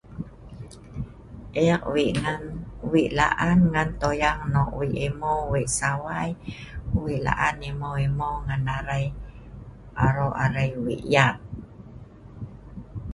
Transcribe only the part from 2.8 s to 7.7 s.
wei' la'an ngan toyang nok wei' imeu' wei' sawai wei' la'an